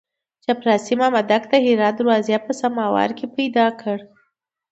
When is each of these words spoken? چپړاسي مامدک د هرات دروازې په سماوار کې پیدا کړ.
چپړاسي 0.43 0.93
مامدک 1.01 1.43
د 1.51 1.53
هرات 1.65 1.93
دروازې 1.97 2.37
په 2.45 2.51
سماوار 2.61 3.09
کې 3.17 3.25
پیدا 3.37 3.67
کړ. 3.81 3.97